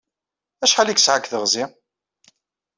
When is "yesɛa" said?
0.93-1.17